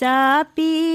Zappy. 0.00 0.89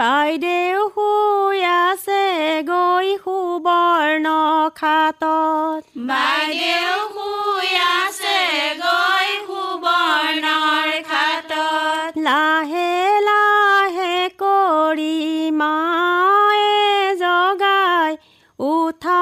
বাইদেউ 0.00 0.80
শুই 0.94 1.58
আছে 1.80 2.22
গৈ 2.68 3.08
সুবৰ্ণ 3.24 4.26
খাতত 4.76 5.82
বাইদেউ 6.10 6.94
শুই 7.16 7.70
আছে 7.96 8.38
গৈ 8.78 9.28
সুবৰ্ণৰ 9.48 10.88
খাটত 11.10 12.12
লাহে 12.26 12.94
লাহে 13.28 14.14
কৰি 14.42 15.18
মায়ে 15.60 16.80
জগাই 17.22 18.12
উঠা 18.58 19.19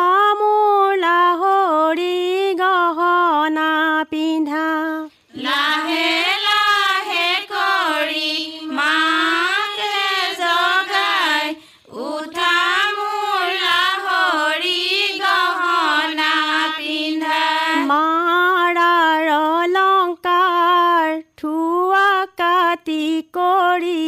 কাটি 22.69 23.03
কৰি 23.33 24.01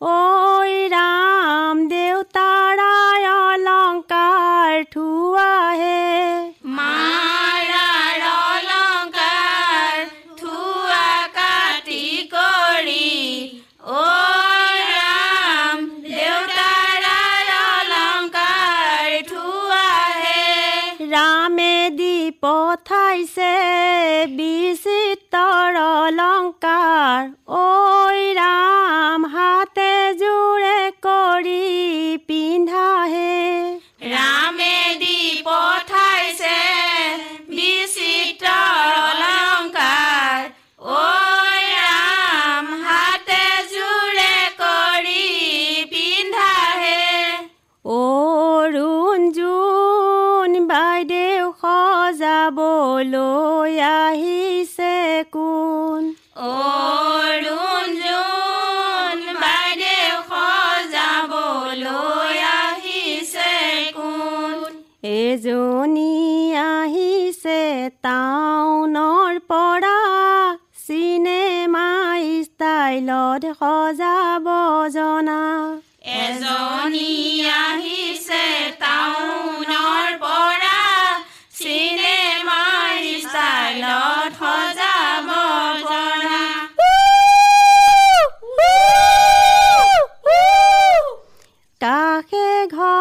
ঐ 0.00 0.10
ৰাম 0.92 1.80
দেউতাৰাই 1.92 3.24
অলংকাৰ 3.30 4.74
থোৱাহে 4.92 6.04
মাৰাৰ 6.76 8.22
অলংকাৰ 8.28 9.96
থোৱা 10.42 11.08
কাটি 11.38 12.04
কৰি 12.34 13.08
অ 13.96 14.06
ৰাম 14.84 15.78
দেউতাৰাৰ 16.06 17.50
অলংকাৰ 17.58 19.10
থোৱাহে 19.32 20.38
ৰামে 21.08 21.49
দি 21.49 21.49
পঠাইছে 22.42 23.52
বিচিত্ৰ 24.36 25.76
অলংকাৰ 25.82 27.20
ঐ 27.56 27.64
ৰাম 28.38 29.20
হাতে 29.34 29.92
জোৰে 30.20 30.80
কৰি 31.06 31.62
পিন্ধাহে 32.28 32.99
টাউনৰ 68.04 69.38
পৰা 69.50 69.98
চিনেমা 70.86 71.88
ষ্টাইলত 72.46 73.44
সজাব 73.60 74.46
জনা 74.94 75.42
এজনী 76.18 77.12
আহিছে 77.58 78.44
টাউনৰ 78.80 80.08
পৰা 80.24 80.78
চিনেমা 81.60 82.62
ষ্টাইলত 83.24 84.30
সজাব 84.40 85.28
পৰা 85.84 86.40
কাষে 91.80 92.48
ঘতলুৱাৰাধা 92.68 92.99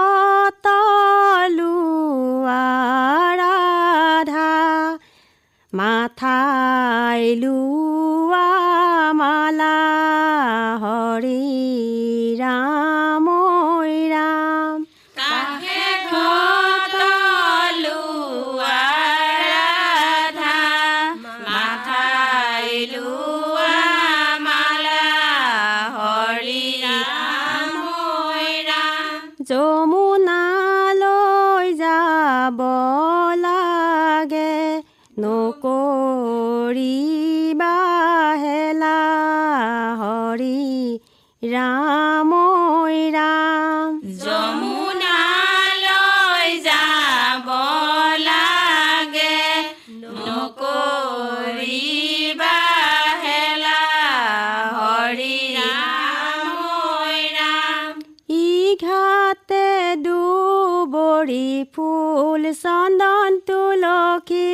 চন্দন 62.59 63.31
তুলসী 63.47 64.52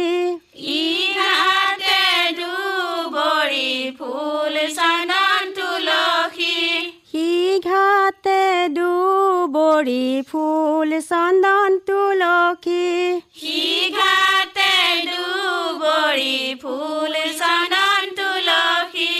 ইহাতে 0.75 2.03
দুবৰি 2.39 3.71
ফুল 3.99 4.55
চন্দন 4.73 5.43
তুলসী 5.57 6.57
সি 7.11 7.29
ঘাটে 7.65 8.43
দুবৰি 8.75 10.05
ফুল 10.29 10.89
চন্দন 11.09 11.71
তুলসী 11.87 12.85
সিঘাতে 13.37 14.73
দুবৰি 15.07 16.37
ফুল 16.61 17.13
চন্দন 17.39 18.03
তুলসী 18.17 19.13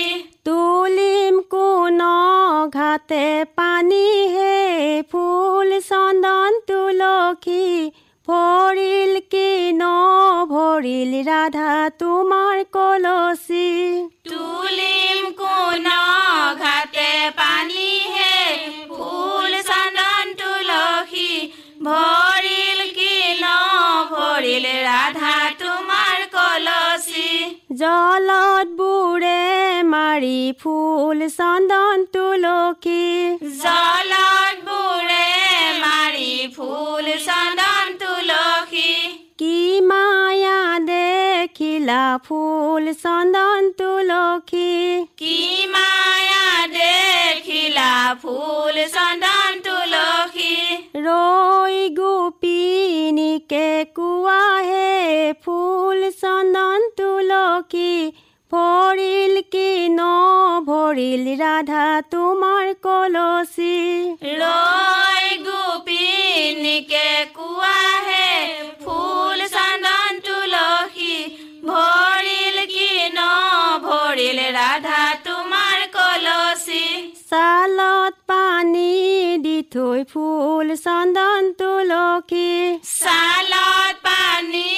তুলিম 0.47 1.35
কোন 1.49 2.01
ঘাটে 2.73 3.27
পানী 3.57 4.07
হে 4.33 4.57
ফুল 5.11 5.69
চন্দন 5.89 6.51
তুলসী 6.67 7.65
ভৰিল 10.75 11.11
ৰাধা 11.25 11.73
তোমাৰ 11.99 12.61
কলচী 12.75 13.67
তুলিম 14.27 15.21
কোন 15.37 15.85
ঘাটে 16.63 17.11
পানী 17.37 17.91
হে 18.15 18.33
ফুল 18.89 19.55
চন্দন 19.69 20.33
তুলসী। 20.41 21.29
ভৰিল 21.85 22.81
কি 22.97 23.15
ন 23.43 23.53
ভৰিল 24.11 24.67
ৰাধা 24.89 25.37
তোমাৰ 25.61 26.27
কলচী 26.35 27.31
জলত 27.83 28.67
বুৰে 28.81 29.41
মাৰি 29.93 30.39
ফুল 30.63 31.27
চন্দন 31.37 32.05
তুলসী। 32.13 33.07
জলত 33.63 34.55
বুৰে 34.67 35.25
মাৰি 35.85 36.33
ফুল 36.57 37.05
চন্দন 37.29 37.65
ফুল 41.85 42.85
চন্দন 42.95 43.61
তুলসী 43.77 44.69
কি 45.17 45.37
মায়া 45.73 46.47
দেখিলা 46.73 47.91
ফুল 48.21 48.75
চন্দন 48.87 49.51
তুলসী 49.65 50.55
ৰৈ 51.05 51.77
গোপিনীকে 51.99 53.69
কোৱাহে 53.95 54.89
ফুল 55.45 55.99
চন্দন 56.21 56.79
তুলসী 56.97 57.91
ভৰিল 58.51 59.35
কি 59.51 59.69
ন 59.91 60.01
ভৰিল 60.67 61.25
ৰাধা 61.39 61.85
তোমাৰ 62.11 62.65
কলচী 62.83 63.77
ৰৈ 64.35 65.27
গোপিনীকে 65.45 67.07
কোৱাহে 67.35 68.29
ফুল 68.85 69.24
থৈ 79.75 80.01
ফুল 80.11 80.67
চন্দন 80.85 81.43
তুলসী। 81.59 82.49
চালত 82.99 83.95
পানী 84.05 84.71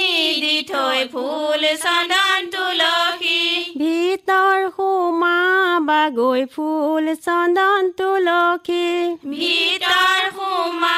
দি 0.43 0.57
থৈ 0.71 0.99
ফুল 1.13 1.63
চন্দন 1.83 2.39
তুলসী। 2.53 3.41
ভিতৰ 3.81 4.59
সোমাবা 4.75 6.03
গৈ 6.17 6.41
ফুল 6.55 7.05
চন্দন 7.25 7.83
তুলসী। 7.99 8.87
ভিতৰ 9.33 10.21
সোমা 10.37 10.97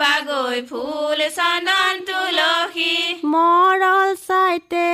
বাগৈ 0.00 0.58
ফুল 0.70 1.20
চন্দন 1.36 1.94
মৰল 3.08 4.10
চাইতে 4.20 4.86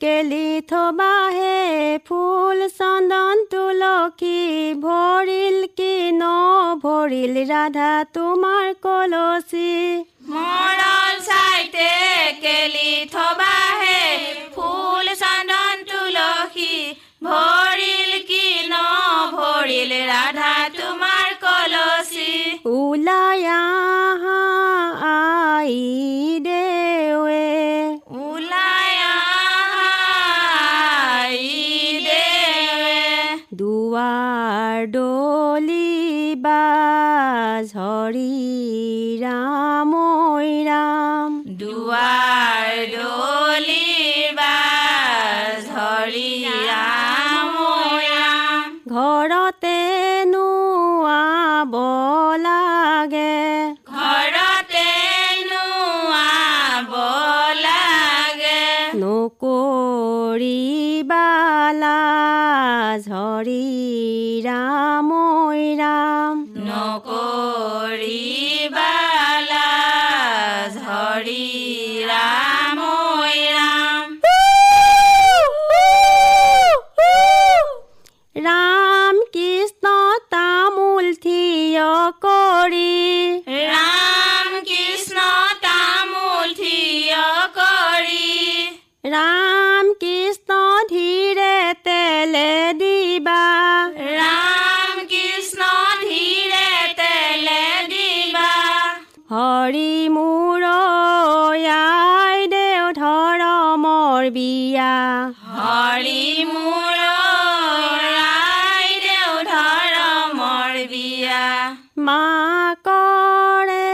কেলি 0.00 0.48
থবাহে 0.68 1.56
ফুল 2.06 2.58
চন্দন 2.70 3.42
তুলসী 3.50 4.38
ভৰিল 4.82 5.58
কি 5.76 5.92
ন 6.12 6.30
ভৰিল 6.82 7.34
ৰাধা 7.50 7.90
তোমাৰ 8.14 8.66
কলচী। 8.82 9.72
মৰল 10.30 11.20
চাইতে 11.28 11.90
কেলি 12.42 12.92
থবাহে 13.12 14.00
ফুল 14.56 15.06
চন্দন 15.22 15.76
তুলসী 15.90 16.72
ভৰিল 17.22 18.07
দুৱাৰ 41.78 42.68
ঝৰি 45.68 46.30
ৰাম 46.68 47.54
ঘৰতে 48.92 49.78
নোৱাব 50.24 51.74
লাগে। 52.38 53.36
ঘৰতে 53.92 54.88
নোৱাব 55.50 56.92
লাগে। 57.62 58.64
নকৰিবালা 58.94 59.94
ঝৰি 63.06 63.64
ৰাম। 64.44 64.87
ৰাম 89.04 89.90
কৃষ্ণ 90.00 90.54
ধীৰে 90.88 91.74
তেলে 91.84 92.50
দিবা। 92.80 93.42
ৰাম 93.98 94.96
কৃষ্ণ 95.12 95.68
ধীৰে 96.00 96.70
তেলে 97.00 97.62
দিবা। 97.92 98.50
হৰি 99.34 99.92
মোৰ 100.16 100.64
আই 101.74 102.38
দেউ 102.54 102.84
ধৰমৰ 102.98 104.22
বিয়া। 104.38 104.96
হৰি 105.60 106.24
মোৰ 106.52 106.98
ধৰমৰ 109.52 110.74
বিয়া। 110.90 111.46
মাকৰে 112.08 113.86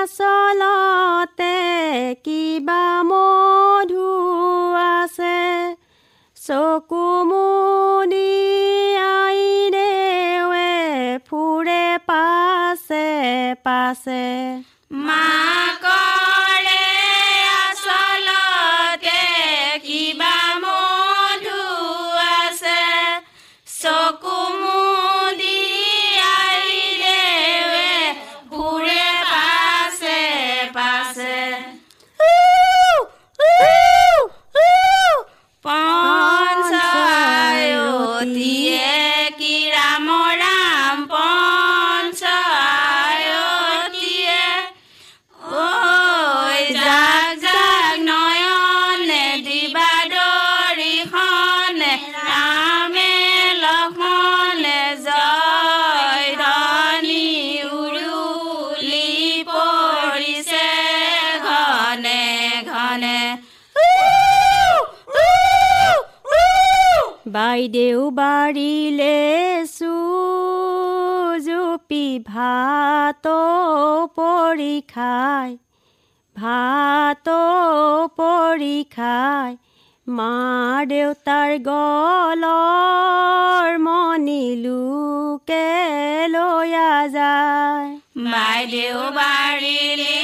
আচলতে 0.00 1.54
কিবা 2.24 2.82
মধু 3.08 3.25
소꾸무니 6.46 8.14
아이네 8.96 10.42
왜 10.48 11.18
불에 11.24 11.98
빠세 12.06 13.56
빠세? 13.64 14.62
বাইদেউ 67.26 68.00
বাৰীলে 68.16 69.14
চুজুপি 69.68 70.98
ভাত 72.28 73.24
পৰি 74.18 74.76
খাই 74.92 75.56
ভাত 76.36 77.34
পৰি 78.20 78.78
খাই 78.96 79.56
মা 80.06 80.36
দেউতাৰ 80.92 81.50
গলৰ 81.68 83.70
মণি 83.86 84.44
লোকে 84.64 85.68
লৈয়া 86.34 86.92
যায়। 87.16 87.90
বাইদেউ 88.30 88.98
বাৰীলে 89.18 90.16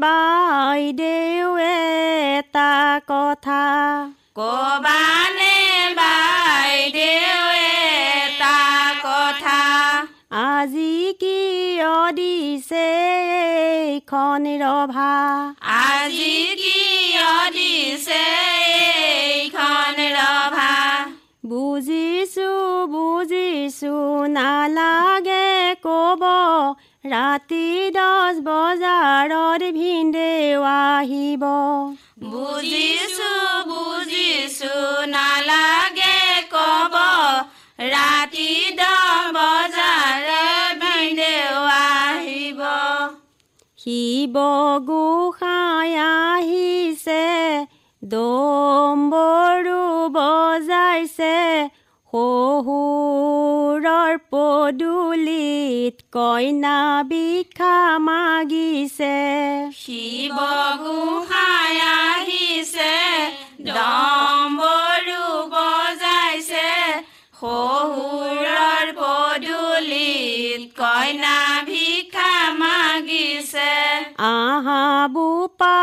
বাইদেউ 0.00 1.56
এটা 1.56 3.00
কথা। 3.08 3.64
কবানে 4.34 5.56
বাইদেউ 5.96 7.42
এটা 7.84 8.58
কথা। 9.04 9.60
আজি 10.30 11.12
কি 11.20 11.38
কিয় 11.78 12.12
দিছে 12.12 12.88
এইখন 13.86 14.42
ৰভা? 14.60 15.14
আজি 15.64 16.38
কিয় 16.54 17.50
দিছে 17.50 18.24
এইখন 19.34 19.96
ৰভা? 20.14 20.74
বুজিছো 21.44 22.50
বুজিছো 22.86 23.94
ক'ব 24.26 24.97
ৰাতি 27.10 27.66
দহ 27.96 28.40
বজাৰত 28.46 29.62
ভিনদেউ 29.76 30.62
আহিব। 30.70 31.44
বুজিছো 32.24 33.30
বুজিছো 33.68 34.74
নালাগে 35.06 36.18
কব। 36.54 36.94
ৰাতি 37.88 38.50
দহ 38.80 39.30
বজাৰে 39.36 40.44
ভিনদেউ 40.82 41.56
আহিব। 41.74 42.60
শিৱ 43.78 44.36
গোসাঁই 44.88 45.90
আহিছে 46.04 47.24
দম্বৰু 48.02 48.87
পদূলিত 54.30 55.96
কইনা 56.12 56.78
বিখা 57.10 57.76
মাগিছে। 57.98 59.18
শিৱ 59.74 60.38
গোসাঁই 60.82 61.76
আহিছে 61.98 62.96
ডম্বৰু 63.66 65.24
বজাইছে। 65.54 66.70
শহুৰৰ 67.40 68.86
পদূলিত 69.00 70.62
কইনা 70.80 71.38
ভিক্ষা 71.68 72.32
মাগিছে। 72.60 73.74
আহা 74.18 74.84
বোপা 75.14 75.78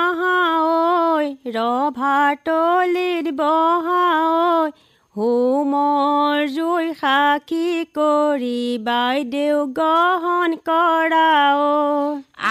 আহা 0.00 0.38
ঐ 0.62 1.24
ৰভাৰ 1.56 2.32
তলিত 2.46 3.26
বহা 3.36 4.04
ঐ 4.52 4.70
হোমৰ 5.14 6.38
জুই 6.54 6.86
সাক্ষী 7.00 7.66
কৰি 7.98 8.62
বাইদেউ 8.86 9.58
গ্ৰহণ 9.76 10.56
কৰা 10.68 11.28
ঐ 11.58 11.68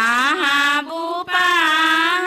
আহা 0.02 0.60
বোপা 0.86 1.50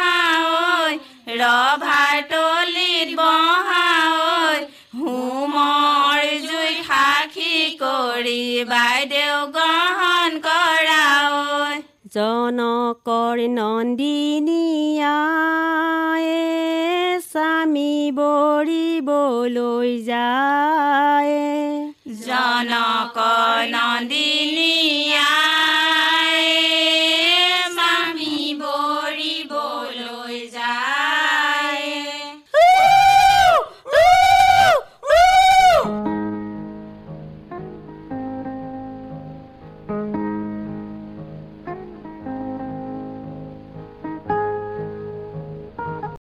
ঐ 0.09 0.99
ৰভাৰ 1.41 2.21
তলিত 2.33 3.17
বহা 3.21 3.89
ঐ 4.11 4.61
হোমৰ 4.99 6.21
জুই 6.45 6.75
সাক্ষী 6.91 7.57
কৰি 7.81 8.45
বাইদেউ 8.75 9.41
গ্ৰহণ 9.57 10.39
কৰা 10.43 11.01
ঐ 11.33 11.81
জনকৰ 12.13 13.37
নন্দিনীয়ায়ে 13.57 14.87
স্বামী 17.37 17.95
বৰিবলৈ 18.19 19.89
যায়। 20.03 21.37
জনক 22.27 23.17
নন্দিনীয়া 23.75 24.66